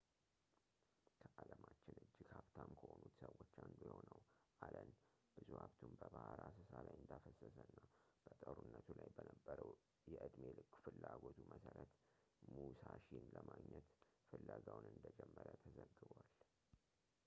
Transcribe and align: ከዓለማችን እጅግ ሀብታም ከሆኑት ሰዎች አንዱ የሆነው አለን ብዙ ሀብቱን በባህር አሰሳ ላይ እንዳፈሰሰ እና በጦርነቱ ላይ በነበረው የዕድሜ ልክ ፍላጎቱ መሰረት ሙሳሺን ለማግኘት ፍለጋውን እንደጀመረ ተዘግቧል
ከዓለማችን 1.31 1.97
እጅግ 2.03 2.29
ሀብታም 2.37 2.71
ከሆኑት 2.79 3.13
ሰዎች 3.23 3.51
አንዱ 3.63 3.77
የሆነው 3.87 4.17
አለን 4.67 4.87
ብዙ 5.35 5.49
ሀብቱን 5.63 5.91
በባህር 5.99 6.39
አሰሳ 6.47 6.71
ላይ 6.87 6.95
እንዳፈሰሰ 7.01 7.57
እና 7.67 7.83
በጦርነቱ 8.25 8.87
ላይ 9.01 9.09
በነበረው 9.19 9.69
የዕድሜ 10.13 10.45
ልክ 10.59 10.73
ፍላጎቱ 10.87 11.37
መሰረት 11.53 11.93
ሙሳሺን 12.57 13.27
ለማግኘት 13.37 13.87
ፍለጋውን 14.33 14.87
እንደጀመረ 14.95 15.47
ተዘግቧል 15.65 16.21